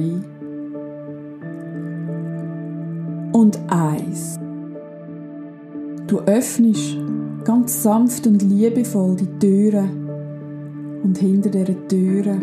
Und 3.33 3.59
eins. 3.67 4.39
Du 6.07 6.21
öffnest 6.27 6.97
ganz 7.43 7.83
sanft 7.83 8.25
und 8.29 8.41
liebevoll 8.43 9.17
die 9.17 9.39
Türe 9.41 9.89
und 11.03 11.19
hinter 11.19 11.51
dieser 11.51 11.89
Türe 11.89 12.41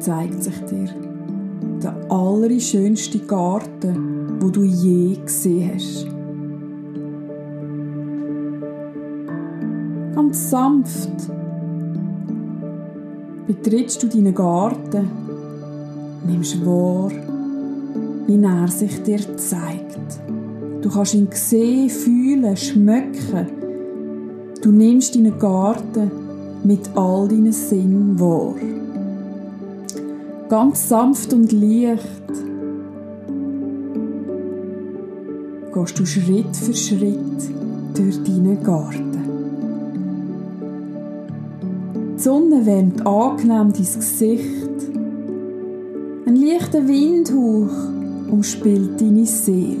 zeigt 0.00 0.42
sich 0.42 0.60
dir 0.66 1.09
der 1.82 1.94
allerschönste 2.10 3.18
Garten, 3.20 4.38
wo 4.40 4.50
du 4.50 4.62
je 4.62 5.16
gesehen 5.16 5.70
hast. 5.74 6.06
Ganz 10.14 10.50
sanft 10.50 11.30
betrittst 13.46 14.02
du 14.02 14.06
deinen 14.06 14.34
Garten, 14.34 15.10
nimmst 16.26 16.64
wahr, 16.64 17.10
wie 18.26 18.40
er 18.40 18.68
sich 18.68 19.02
dir 19.02 19.18
zeigt. 19.36 20.20
Du 20.82 20.88
kannst 20.88 21.14
ihn 21.14 21.28
sehen, 21.32 21.90
fühlen, 21.90 22.56
schmecken. 22.56 23.46
Du 24.62 24.70
nimmst 24.70 25.14
deinen 25.14 25.38
Garten 25.38 26.10
mit 26.64 26.90
all 26.94 27.28
deinen 27.28 27.52
Sinnen 27.52 28.18
wahr. 28.20 28.54
Ganz 30.50 30.88
sanft 30.88 31.32
und 31.32 31.52
leicht 31.52 32.26
gehst 35.72 35.96
du 35.96 36.04
Schritt 36.04 36.56
für 36.56 36.74
Schritt 36.74 37.40
durch 37.94 38.20
deinen 38.24 38.60
Garten. 38.60 39.12
Die 42.16 42.20
Sonne 42.20 42.66
wärmt 42.66 43.06
angenehm 43.06 43.72
dein 43.72 43.84
Gesicht. 43.84 44.90
Ein 46.26 46.34
leichter 46.34 46.88
Windhauch 46.88 48.32
umspielt 48.32 49.00
deine 49.00 49.26
Seele. 49.26 49.76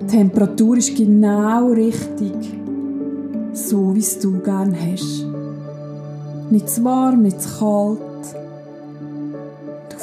Die 0.00 0.06
Temperatur 0.06 0.76
ist 0.76 0.96
genau 0.96 1.72
richtig, 1.72 2.54
so 3.52 3.96
wie 3.96 3.98
es 3.98 4.20
du 4.20 4.38
gern 4.38 4.76
hast. 4.76 5.26
Nicht 6.52 6.68
zu 6.68 6.84
warm, 6.84 7.22
nicht 7.22 7.42
zu 7.42 7.58
kalt. 7.58 8.11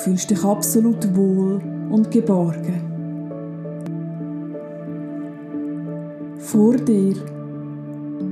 Fühlst 0.03 0.29
dich 0.29 0.43
absolut 0.45 1.15
wohl 1.15 1.59
und 1.89 2.09
geborgen. 2.09 2.81
Vor 6.37 6.75
dir 6.77 7.15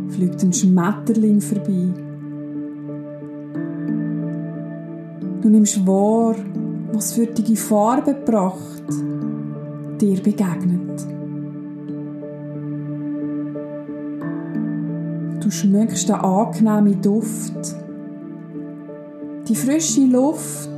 fliegt 0.09 0.43
ein 0.43 0.53
Schmetterling 0.53 1.41
vorbei. 1.41 1.93
Du 5.41 5.50
nimmst 5.50 5.86
wahr, 5.86 6.36
was 6.93 7.13
für 7.13 7.27
die 7.27 7.55
Farbe 7.55 8.13
gebracht 8.13 8.83
dir 10.00 10.21
begegnet. 10.21 11.05
Du 15.43 15.51
schmeckst 15.51 16.07
den 16.07 16.15
angenehmen 16.15 17.01
Duft, 17.01 17.75
die 19.47 19.55
frische 19.55 20.05
Luft. 20.05 20.76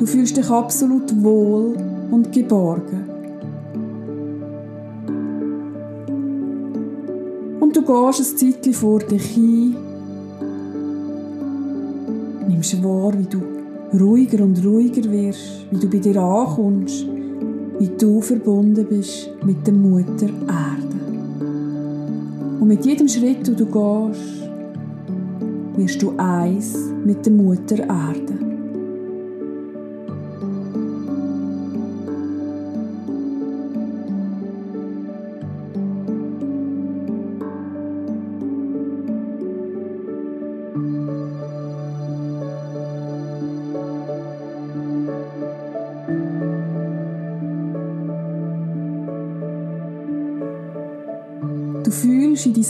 Du 0.00 0.06
fühlst 0.06 0.34
dich 0.34 0.48
absolut 0.48 1.22
wohl 1.22 1.76
und 2.10 2.32
geborgen. 2.32 3.04
Und 7.60 7.76
du 7.76 7.82
gehst 7.82 8.20
ein 8.20 8.38
Zeitchen 8.38 8.72
vor 8.72 9.00
dich 9.00 9.22
hin, 9.24 9.76
nimmst 12.48 12.82
wahr, 12.82 13.12
wie 13.18 13.26
du 13.26 13.42
ruhiger 14.02 14.42
und 14.42 14.64
ruhiger 14.64 15.04
wirst, 15.12 15.66
wie 15.70 15.78
du 15.78 15.90
bei 15.90 15.98
dir 15.98 16.16
ankommst, 16.16 17.04
wie 17.78 17.90
du 17.98 18.22
verbunden 18.22 18.86
bist 18.88 19.28
mit 19.44 19.66
der 19.66 19.74
Mutter 19.74 20.30
Erde. 20.48 20.96
Und 22.58 22.68
mit 22.68 22.86
jedem 22.86 23.06
Schritt, 23.06 23.46
den 23.46 23.54
du 23.54 23.66
gehst, 23.66 24.48
wirst 25.76 26.02
du 26.02 26.14
eins 26.16 26.74
mit 27.04 27.26
der 27.26 27.34
Mutter 27.34 27.80
Erde. 27.80 28.39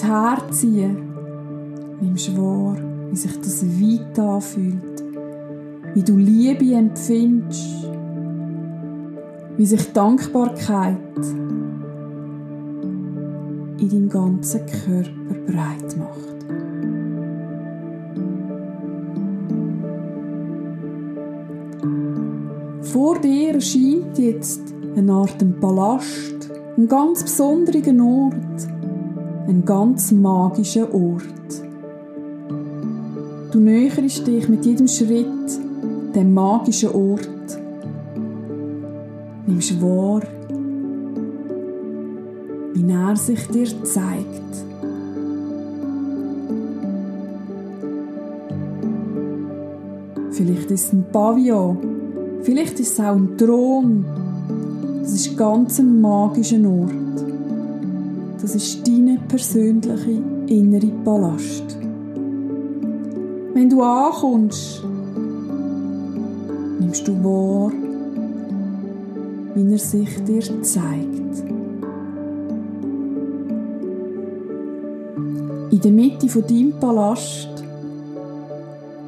Fühlst 0.01 0.05
in 0.05 0.09
dein 0.09 0.09
Herz 0.09 0.61
ziehen. 0.61 0.97
Nimmst 2.01 2.37
wahr, 2.37 2.77
wie 3.11 3.17
sich 3.17 3.37
das 3.41 3.65
weit 3.65 4.19
anfühlt. 4.19 5.05
Wie 5.95 6.03
du 6.03 6.17
Liebe 6.17 6.75
empfindest. 6.75 7.89
Wie 9.57 9.67
sich 9.67 9.93
Dankbarkeit 9.93 10.97
in 13.79 13.89
deinem 13.89 14.09
ganzen 14.09 14.61
Körper 14.67 15.35
breit 15.47 15.97
macht. 15.99 16.31
Vor 22.93 23.19
dir 23.19 23.55
erscheint 23.55 24.19
jetzt 24.19 24.63
eine 24.97 25.13
Art 25.13 25.61
Palast, 25.61 26.51
ein 26.77 26.89
ganz 26.89 27.23
besonderer 27.23 28.05
Ort, 28.05 28.80
ein 29.51 29.65
ganz 29.65 30.13
magischer 30.13 30.95
Ort. 30.95 31.25
Du 33.51 33.59
näherst 33.59 34.25
dich 34.25 34.49
mit 34.49 34.65
jedem 34.65 34.87
Schritt 34.87 35.27
dem 36.15 36.33
magischen 36.35 36.91
Ort. 36.91 37.59
Nimmst 39.49 39.83
wahr, 39.83 40.23
wie 42.75 42.93
er 42.93 43.17
sich 43.17 43.45
dir 43.49 43.67
zeigt. 43.83 44.51
Vielleicht 50.31 50.71
ist 50.71 50.85
es 50.87 50.93
ein 50.93 51.05
Pavillon, 51.11 51.77
vielleicht 52.43 52.79
ist 52.79 52.93
es 52.93 53.01
auch 53.01 53.17
ein 53.17 53.37
Thron. 53.37 54.05
Das 55.03 55.13
ist 55.13 55.37
ganz 55.37 55.81
ein 55.81 56.01
magischer 56.01 56.65
Ort. 56.65 57.00
Das 58.53 58.65
ist 58.65 58.85
deine 58.85 59.17
persönliche 59.29 60.21
innere 60.49 60.91
Palast. 61.05 61.79
Wenn 63.55 63.71
du 63.71 63.81
ankommst, 63.81 64.83
nimmst 66.81 67.07
du 67.07 67.13
wahr, 67.23 67.71
wie 69.55 69.73
er 69.73 69.79
sich 69.79 70.25
dir 70.25 70.63
zeigt. 70.63 71.45
In 75.71 75.81
der 75.81 75.93
Mitte 75.93 76.29
von 76.29 76.45
deinem 76.45 76.73
Palast 76.73 77.51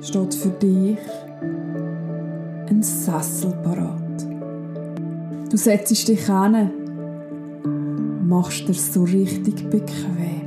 steht 0.03 0.35
für 0.37 0.51
dich 0.51 0.99
ein 2.71 2.81
Sessel 2.81 3.53
parat. 3.65 4.25
Du 5.51 5.57
setzt 5.57 5.91
dich 5.91 6.27
hin 6.27 6.82
machst 8.33 8.67
dir 8.67 8.73
so 8.73 9.03
richtig 9.03 9.69
bequem. 9.69 10.41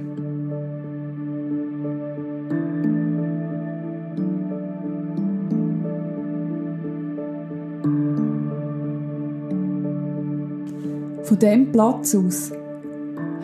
Von 11.24 11.40
diesem 11.40 11.72
Platz 11.72 12.16
aus 12.16 12.52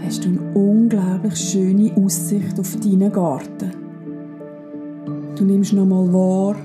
hast 0.04 0.26
du 0.26 0.30
eine 0.30 0.40
unglaublich 0.56 1.36
schöne 1.36 1.96
Aussicht 1.96 2.60
auf 2.60 2.76
deinen 2.78 3.12
Garten. 3.12 3.72
Du 5.36 5.44
nimmst 5.44 5.74
nochmal 5.74 6.12
wahr, 6.12 6.56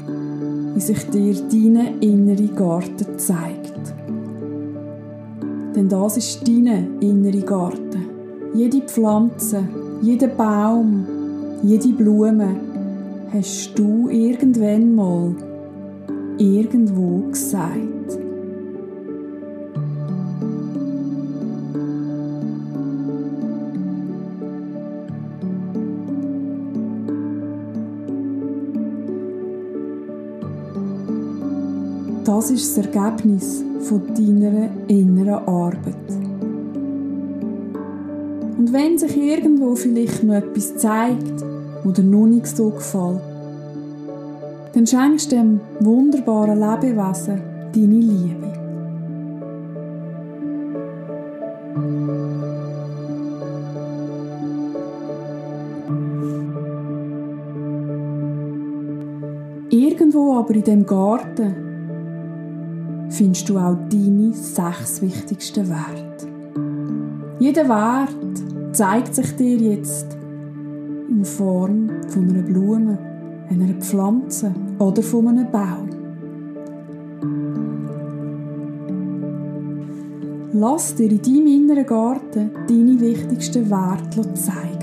wie 0.75 0.81
sich 0.81 1.11
dir 1.11 1.35
dein 1.35 2.01
innerer 2.01 2.55
Garten 2.55 3.19
zeigt. 3.19 3.56
Denn 5.77 5.91
das 5.91 6.17
ist 6.17 6.49
dein 6.49 7.01
innerer 7.01 7.45
Garten. 7.45 8.07
Jede 8.55 8.81
Pflanze, 8.81 9.63
jeder 10.01 10.29
Baum, 10.29 11.07
jede 11.63 11.89
Blume 11.89 12.57
hast 13.33 13.79
du 13.79 14.09
irgendwann 14.09 14.95
mal 14.95 15.35
irgendwo 16.39 17.29
gesagt. 17.31 18.16
Das 32.27 32.51
ist 32.51 32.77
das 32.77 32.85
Ergebnis 32.87 33.63
von 33.83 34.03
deiner 34.09 34.69
inneren 34.89 35.47
Arbeit. 35.47 35.95
Und 38.59 38.73
wenn 38.73 38.99
sich 38.99 39.17
irgendwo 39.17 39.77
vielleicht 39.77 40.25
noch 40.25 40.35
etwas 40.35 40.77
zeigt, 40.77 41.45
wo 41.85 41.93
dir 41.93 42.03
noch 42.03 42.27
nicht 42.27 42.49
so 42.49 42.71
gefällt, 42.71 43.21
dann 44.73 44.85
schenkst 44.85 45.31
du 45.31 45.37
dem 45.37 45.61
wunderbaren 45.79 46.59
Lebewesen 46.59 47.41
deine 47.73 48.01
Liebe. 48.01 48.53
Irgendwo 59.71 60.35
aber 60.35 60.55
in 60.57 60.65
dem 60.65 60.87
Garten 60.87 61.66
findest 63.17 63.49
du 63.49 63.57
auch 63.57 63.77
deine 63.89 64.33
sechs 64.35 65.01
wichtigsten 65.01 65.69
Werte. 65.71 66.27
Jeder 67.39 67.67
Wert 67.67 68.77
zeigt 68.77 69.15
sich 69.15 69.35
dir 69.37 69.57
jetzt 69.57 70.19
in 71.09 71.25
Form 71.25 71.89
von 72.09 72.29
einer 72.29 72.43
Blume, 72.43 72.99
einer 73.49 73.73
Pflanze 73.81 74.53
oder 74.79 75.03
von 75.03 75.29
einem 75.29 75.51
Baum. 75.51 75.89
Lass 80.53 80.95
dir 80.95 81.11
in 81.11 81.23
deinem 81.23 81.47
inneren 81.47 81.87
Garten 81.87 82.51
deine 82.69 83.01
wichtigsten 83.01 83.71
Werte 83.71 84.35
zeigen. 84.35 84.77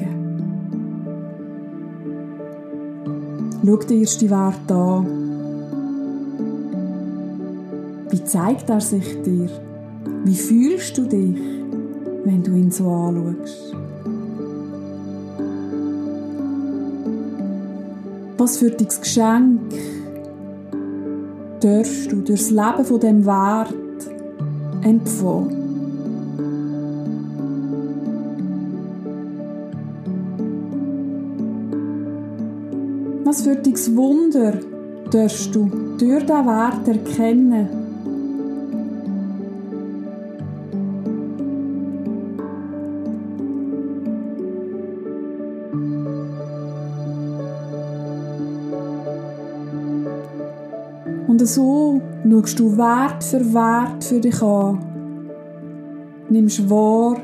Schau 3.63 3.77
dir 3.77 3.99
erst 3.99 4.21
die 4.21 4.29
Werte 4.29 4.73
an 4.73 5.22
Wie 8.13 8.23
zeigt 8.23 8.69
er 8.69 8.79
sich 8.79 9.23
dir? 9.23 9.49
Wie 10.23 10.35
fühlst 10.35 10.95
du 10.99 11.01
dich, 11.01 11.35
wenn 12.23 12.43
du 12.43 12.51
ihn 12.51 12.69
so 12.69 12.87
anschaust? 12.87 13.75
Was 18.37 18.57
für 18.57 18.69
dein 18.69 18.87
Geschenk 18.87 19.61
darfst 21.59 22.11
du 22.11 22.17
durchs 22.17 22.51
Leben 22.51 22.85
von 22.85 22.99
dem 22.99 23.25
Wert 23.25 23.73
empfangen? 24.83 25.57
Was 33.23 33.41
für 33.41 33.55
dein 33.55 33.95
Wunder 33.95 34.59
darfst 35.09 35.55
du 35.55 35.67
durch 35.97 36.21
diesen 36.21 36.45
Wert 36.45 36.87
erkennen? 36.87 37.82
Und 51.43 51.49
so 51.49 52.01
schaust 52.23 52.57
du 52.57 52.77
Wert 52.77 53.21
für 53.21 53.53
Wert 53.53 54.01
für 54.01 54.21
dich 54.21 54.41
an. 54.41 54.79
Nimmst 56.29 56.69
wahr, 56.69 57.17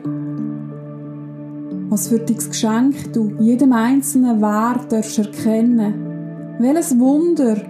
was 1.89 2.10
für 2.10 2.19
dein 2.19 2.36
Geschenk 2.36 3.13
du 3.13 3.32
jedem 3.39 3.71
einzelnen 3.71 4.41
Wert 4.41 4.91
darfst 4.91 5.19
erkennen. 5.19 6.58
Welches 6.60 6.99
Wunder, 6.99 7.62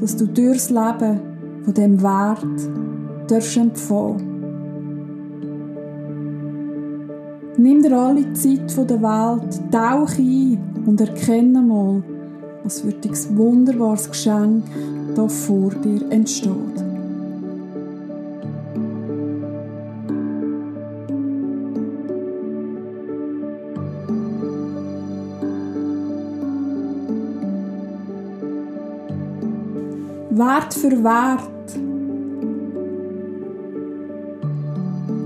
dass 0.00 0.14
du 0.14 0.26
durchs 0.28 0.70
Leben 0.70 1.20
von 1.64 1.74
dem 1.74 2.00
Wert 2.00 2.46
darfst 3.26 3.56
empfangen. 3.56 4.22
Nimm 7.56 7.82
dir 7.82 7.98
alle 7.98 8.32
Zeit 8.34 8.88
der 8.88 9.02
Welt, 9.02 9.60
tauch 9.72 10.16
ein 10.16 10.84
und 10.86 11.00
erkenne 11.00 11.60
mal, 11.60 12.00
was 12.62 12.82
für 12.82 12.92
dein 12.92 13.36
wunderbares 13.36 14.08
Geschenk 14.08 14.62
da 15.14 15.28
vor 15.28 15.70
dir 15.70 16.10
entsteht. 16.10 16.84
Wert 30.40 30.72
für 30.72 31.04
Wert. 31.04 31.50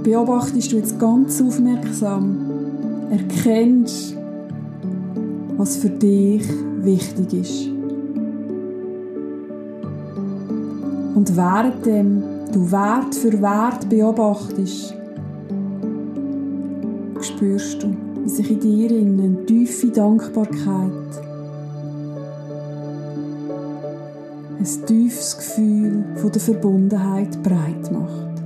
Beobachtest 0.03 0.73
du 0.73 0.77
jetzt 0.77 0.99
ganz 0.99 1.41
aufmerksam, 1.41 2.37
erkennst, 3.11 4.17
was 5.57 5.77
für 5.77 5.91
dich 5.91 6.49
wichtig 6.83 7.33
ist. 7.33 7.74
Und 11.15 11.37
währenddem 11.37 12.23
du 12.53 12.71
Wert 12.71 13.15
für 13.15 13.41
Wert 13.41 13.89
beobachtest, 13.89 14.95
spürst 17.21 17.83
du, 17.83 17.95
wie 18.23 18.29
sich 18.29 18.51
in 18.51 18.61
dir 18.61 18.91
eine 18.91 19.47
tiefe 19.47 19.89
Dankbarkeit 19.89 20.93
ein 24.65 24.87
tiefes 24.87 25.37
Gefühl 25.37 26.05
von 26.17 26.33
der 26.33 26.41
Verbundenheit 26.41 27.43
breit 27.43 27.93
macht. 27.93 28.43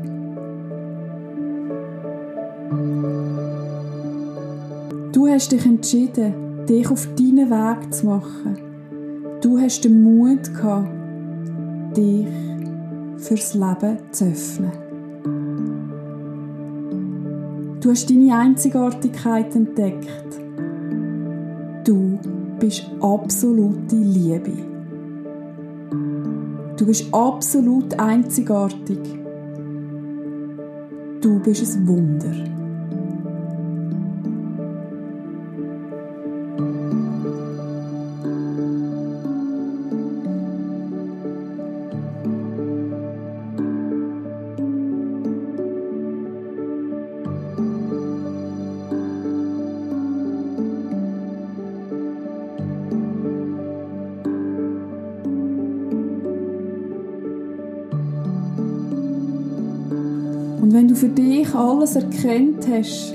Du 5.12 5.28
hast 5.28 5.52
dich 5.52 5.64
entschieden, 5.64 6.66
dich 6.68 6.90
auf 6.90 7.06
deinen 7.14 7.50
Weg 7.50 7.94
zu 7.94 8.06
machen. 8.06 8.58
Du 9.40 9.58
hast 9.58 9.84
den 9.84 10.02
Mut 10.02 10.52
gehabt, 10.54 10.88
dich 11.96 12.26
fürs 13.18 13.54
Leben 13.54 13.98
zu 14.12 14.26
öffnen. 14.26 14.72
Du 17.80 17.90
hast 17.90 18.10
deine 18.10 18.36
Einzigartigkeit 18.36 19.54
entdeckt. 19.54 20.08
Du 21.84 22.18
bist 22.58 22.90
absolute 23.00 23.96
Liebe. 23.96 24.52
Du 26.76 26.86
bist 26.86 27.12
absolut 27.12 27.98
einzigartig. 27.98 28.98
Du 31.20 31.40
bist 31.40 31.76
ein 31.76 31.88
Wunder. 31.88 32.57
Für 61.08 61.14
dich 61.14 61.54
alles 61.54 61.96
erkennt 61.96 62.68
hast, 62.68 63.14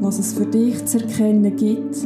was 0.00 0.18
es 0.18 0.34
für 0.34 0.44
dich 0.44 0.84
zu 0.84 0.98
erkennen 0.98 1.56
gibt, 1.56 1.96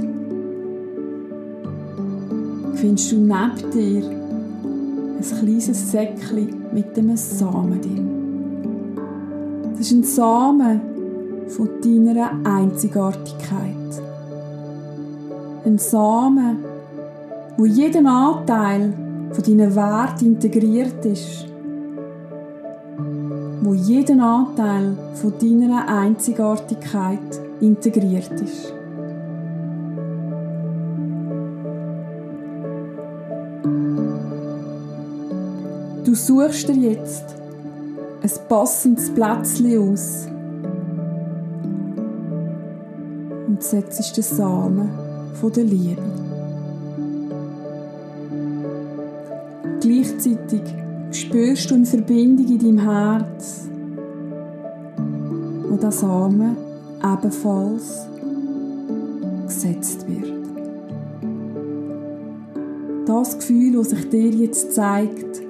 findest 2.74 3.10
du 3.12 3.16
neben 3.16 3.70
dir 3.72 4.04
ein 4.06 5.38
kleines 5.40 5.90
Säckchen 5.90 6.54
mit 6.72 6.96
einem 6.96 7.16
Samen 7.16 7.80
drin. 7.80 8.94
Das 9.72 9.80
ist 9.80 9.92
ein 9.92 10.04
Samen 10.04 10.80
von 11.48 11.68
deiner 11.82 12.30
Einzigartigkeit. 12.44 14.02
Ein 15.64 15.78
Samen, 15.78 16.58
wo 17.56 17.64
jeden 17.64 18.06
Anteil 18.06 18.92
von 19.32 19.44
deinen 19.44 19.74
Wert 19.74 20.22
integriert 20.22 21.04
ist 21.04 21.53
wo 23.64 23.72
jeden 23.72 24.20
Anteil 24.20 24.94
von 25.14 25.32
deiner 25.38 25.88
Einzigartigkeit 25.88 27.40
integriert 27.62 28.32
ist. 28.32 28.74
Du 36.04 36.14
suchst 36.14 36.68
dir 36.68 36.74
jetzt 36.74 37.24
ein 38.22 38.30
passendes 38.48 39.08
Plätzchen 39.08 39.90
aus 39.90 40.28
und 43.48 43.62
setzt 43.62 44.14
den 44.14 44.24
Samen 44.24 44.90
der 45.56 45.64
Liebe. 45.64 46.02
Gleichzeitig 49.80 50.83
spürst 51.34 51.68
du 51.68 51.74
eine 51.74 51.84
Verbindung 51.84 52.46
in 52.46 52.58
deinem 52.60 52.78
Herz, 52.78 53.68
wo 55.68 55.76
der 55.76 55.90
Samen 55.90 56.56
ebenfalls 57.02 58.06
gesetzt 59.44 60.06
wird. 60.06 60.32
Das 63.04 63.36
Gefühl, 63.36 63.72
das 63.72 63.90
sich 63.90 64.08
dir 64.10 64.30
jetzt 64.30 64.74
zeigt, 64.74 65.42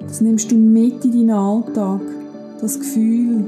das 0.00 0.22
nimmst 0.22 0.50
du 0.50 0.56
mit 0.56 1.04
in 1.04 1.12
deinen 1.12 1.30
Alltag. 1.30 2.00
Das 2.62 2.80
Gefühl 2.80 3.44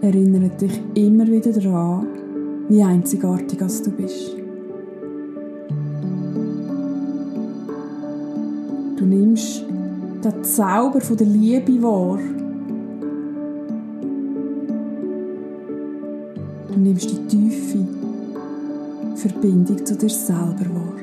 erinnert 0.00 0.60
dich 0.60 0.80
immer 0.94 1.26
wieder 1.26 1.50
daran, 1.50 2.06
wie 2.68 2.84
einzigartig 2.84 3.58
du 3.58 3.90
bist. 3.90 4.36
Du 8.96 9.04
nimmst 9.04 9.64
den 10.24 10.42
Zauber 10.42 11.00
der 11.00 11.26
Liebe 11.26 11.82
wahr. 11.82 12.18
Du 16.72 16.80
nimmst 16.80 17.10
die 17.10 17.26
tiefe 17.26 17.86
Verbindung 19.16 19.84
zu 19.84 19.96
dir 19.96 20.08
selber 20.08 20.66
wahr. 20.72 21.00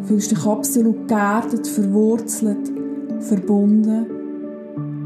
Du 0.00 0.06
fühlst 0.06 0.30
dich 0.30 0.46
absolut 0.46 1.08
geerdet, 1.08 1.66
verwurzelt, 1.66 2.72
verbunden 3.20 4.06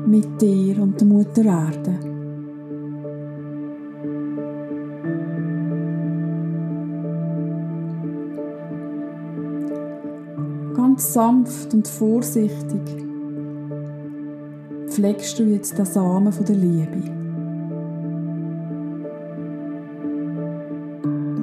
mit 0.07 0.41
dir 0.41 0.81
und 0.83 1.01
der 1.01 1.09
Mutter 1.09 1.45
Erde. 1.45 2.12
Sanft 11.03 11.75
und 11.75 11.87
vorsichtig 11.89 12.81
pflegst 14.89 15.39
du 15.39 15.45
jetzt 15.45 15.79
den 15.79 15.87
Samen 15.87 16.33
der 16.33 16.55
Liebe. 16.55 17.03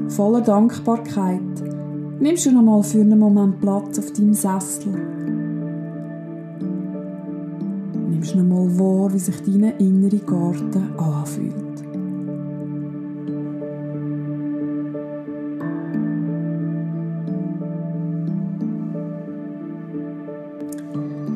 Voller 0.10 0.42
Dankbarkeit 0.42 1.42
nimmst 2.20 2.46
du 2.46 2.52
nochmal 2.52 2.84
für 2.84 3.02
einen 3.02 3.20
Moment 3.20 3.60
Platz 3.60 4.00
auf 4.00 4.12
deinem 4.14 4.34
Sessel. 4.34 4.94
Nimmst 8.10 8.36
nochmal 8.36 8.80
wahr, 8.80 9.14
wie 9.14 9.20
sich 9.20 9.42
dein 9.42 9.64
innerer 9.78 10.26
Garten 10.26 10.94
anfühlt. 10.98 11.69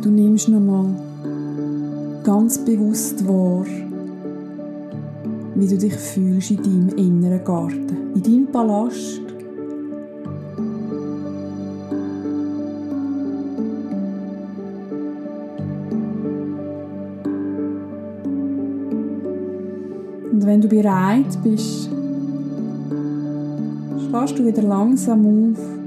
Du 0.03 0.09
nimmst 0.11 0.49
nochmal 0.49 0.87
ganz 2.25 2.57
bewusst 2.57 3.25
wahr, 3.25 3.65
wie 5.55 5.65
du 5.65 5.77
dich 5.77 5.93
fühlst 5.93 6.51
in 6.51 6.57
deinem 6.57 6.89
inneren 6.97 7.41
Garten, 7.45 8.11
in 8.13 8.21
deinem 8.21 8.47
Palast. 8.47 9.21
Und 20.33 20.45
wenn 20.45 20.59
du 20.59 20.67
bereit 20.67 21.41
bist, 21.45 21.89
schlägst 24.09 24.37
du 24.37 24.45
wieder 24.45 24.63
langsam 24.63 25.53
auf 25.53 25.82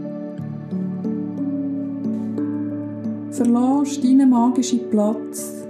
verlässt 3.56 4.04
deinen 4.04 4.28
magischen 4.28 4.90
Platz 4.90 5.66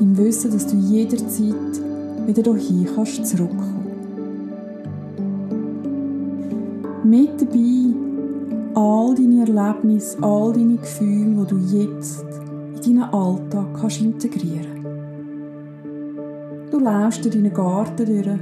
im 0.00 0.16
Wissen, 0.16 0.50
dass 0.52 0.66
du 0.66 0.76
jederzeit 0.76 1.80
wieder 2.26 2.54
hierhin 2.56 2.88
kannst 2.94 3.26
zurückkommen. 3.26 3.84
Mit 7.04 7.40
dabei 7.40 7.94
all 8.74 9.14
deine 9.14 9.40
Erlebnisse, 9.40 10.16
all 10.22 10.52
deine 10.52 10.76
Gefühle, 10.76 11.44
die 11.44 11.50
du 11.50 11.58
jetzt 11.76 12.24
in 12.86 12.96
deinen 12.96 13.12
Alltag 13.12 13.66
kannst 13.80 14.00
integrieren 14.00 14.86
Du 16.70 16.78
läufst 16.78 17.24
durch 17.24 17.34
deinen 17.34 17.52
Garten 17.52 18.06
durch, 18.06 18.38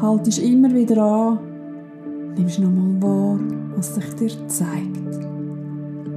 haltest 0.00 0.38
immer 0.38 0.72
wieder 0.72 1.02
an, 1.02 1.38
nimmst 2.36 2.58
nochmal 2.58 3.02
wahr, 3.02 3.38
was 3.76 3.94
sich 3.94 4.14
dir 4.14 4.48
zeigt. 4.48 5.20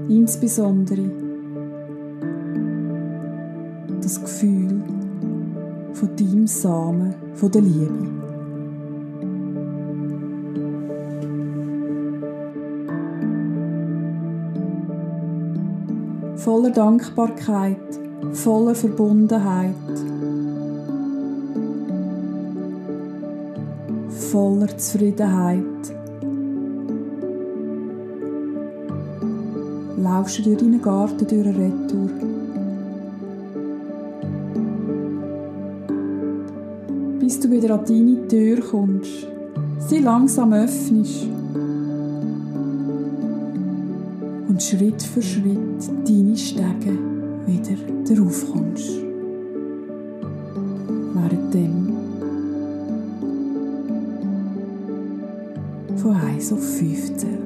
Insbesondere 0.10 1.27
das 4.08 4.22
Gefühl 4.22 4.82
von 5.92 6.16
deinem 6.16 6.48
Samen, 6.48 7.14
von 7.34 7.52
der 7.52 7.62
Liebe. 7.62 8.08
Voller 16.38 16.70
Dankbarkeit, 16.70 17.76
voller 18.32 18.76
Verbundenheit, 18.76 19.76
voller 24.32 24.78
Zufriedenheit. 24.78 25.64
Laufst 29.98 30.40
du 30.40 30.44
durch 30.44 30.58
deinen 30.60 30.82
Garten 30.82 31.28
durch 31.28 31.46
eine 31.46 31.58
Retour. 31.58 32.37
Du 37.48 37.52
wieder 37.52 37.76
an 37.76 37.86
deine 37.86 38.28
Tür 38.28 38.60
kommst, 38.60 39.28
sie 39.88 40.00
langsam 40.00 40.54
öffnest 40.54 41.28
und 44.48 44.62
Schritt 44.62 45.02
für 45.02 45.22
Schritt 45.22 45.90
deine 46.06 46.36
Stege 46.36 46.98
wieder 47.46 47.78
darauf 48.08 48.52
kommst. 48.52 48.90
Währenddem 51.14 51.94
von 55.98 56.16
1 56.16 56.54
auf 56.54 56.64
5 56.64 57.18
zählen. 57.18 57.38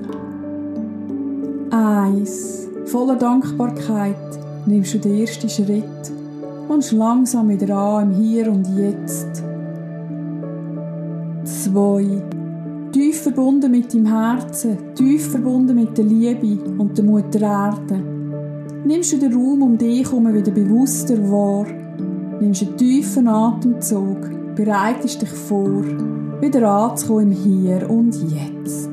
1. 1.72 2.68
Voller 2.86 3.16
Dankbarkeit 3.16 4.16
nimmst 4.66 4.94
du 4.96 5.00
den 5.00 5.20
ersten 5.20 5.50
Schritt 5.50 6.12
und 6.68 6.92
langsam 6.92 7.50
wieder 7.50 7.76
an 7.76 8.12
im 8.12 8.18
Hier 8.18 8.52
und 8.52 8.68
Jetzt 8.78 9.51
zwei. 11.72 12.22
Tief 12.92 13.22
verbunden 13.22 13.72
mit 13.72 13.94
deinem 13.94 14.08
Herzen, 14.08 14.78
tief 14.96 15.32
verbunden 15.32 15.76
mit 15.76 15.98
der 15.98 16.04
Liebe 16.04 16.60
und 16.78 16.98
der 16.98 17.06
Mutter 17.06 17.42
Erde. 17.42 18.04
Nimmst 18.86 19.14
du 19.14 19.18
den 19.18 19.34
Raum 19.34 19.62
um 19.62 19.78
dich 19.78 20.06
herum 20.06 20.34
wieder 20.34 20.52
bewusster 20.52 21.18
wahr, 21.32 21.66
nimmst 22.42 22.64
einen 22.64 22.78
tiefen 22.78 23.28
Atemzug, 23.28 24.56
bereitest 24.56 25.22
dich 25.22 25.30
vor, 25.30 25.84
wieder 26.42 26.70
anzukommen 26.70 27.32
im 27.32 27.38
Hier 27.38 27.90
und 27.90 28.16
Jetzt. 28.16 28.90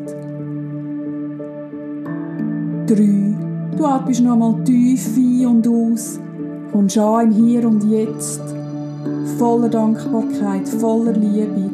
Drei. 2.87 3.35
Du 3.77 3.85
atmest 3.85 4.23
nochmal 4.23 4.63
tief 4.65 5.17
ein 5.17 5.47
und 5.47 5.67
aus, 5.67 6.21
kommst 6.73 6.99
an 6.99 7.33
im 7.33 7.33
Hier 7.33 7.69
und 7.69 7.83
Jetzt, 7.85 8.43
voller 9.39 9.69
Dankbarkeit, 9.69 10.69
voller 10.69 11.13
Liebe 11.13 11.68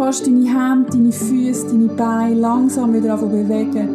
fährst 0.00 0.26
deine 0.26 0.46
Hände, 0.46 0.90
deine 0.92 1.12
Füße, 1.12 1.66
deine 1.66 1.88
Beine 1.88 2.34
langsam 2.34 2.94
wieder 2.94 3.12
an 3.12 3.30
bewegen. 3.30 3.88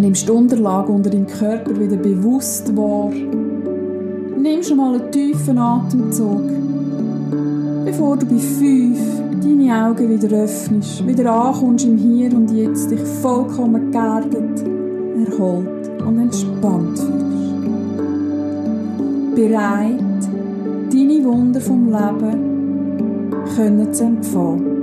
Nimmst 0.00 0.26
die 0.26 0.32
Unterlage 0.32 0.90
unter 0.90 1.10
deinem 1.10 1.28
Körper 1.28 1.78
wieder 1.78 1.96
bewusst 1.96 2.76
wahr. 2.76 3.12
Nimm 4.36 4.62
schon 4.64 4.78
mal 4.78 4.94
einen 4.94 5.12
tiefen 5.12 5.58
Atemzug, 5.58 6.42
bevor 7.84 8.16
du 8.16 8.26
bei 8.26 8.38
fünf 8.38 8.98
deine 9.44 9.86
Augen 9.86 10.08
wieder 10.10 10.36
öffnest, 10.36 11.06
wieder 11.06 11.32
ankommst 11.32 11.84
im 11.84 11.96
Hier 11.96 12.34
und 12.34 12.50
Jetzt, 12.50 12.90
dich 12.90 13.00
vollkommen 13.22 13.92
geerdet, 13.92 14.64
erholt 15.24 15.88
und 16.04 16.18
entspannt 16.18 16.98
fühlst. 16.98 17.54
Bereit 19.36 20.00
deine 20.90 21.24
Wunder 21.24 21.60
vom 21.60 21.92
Leben 21.92 22.47
können 23.58 23.92
empfangen. 24.00 24.77